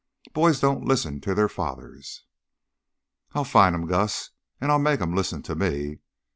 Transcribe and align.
Boys 0.33 0.59
don't 0.59 0.83
listen 0.83 1.21
to 1.21 1.35
their 1.35 1.47
fathers." 1.47 2.23
"I'll 3.33 3.43
find 3.43 3.75
him, 3.75 3.85
Gus, 3.85 4.31
and 4.59 4.71
I'll 4.71 4.79
make 4.79 4.99
him 4.99 5.13
listen 5.15 5.43
to 5.43 5.53
me. 5.55 5.99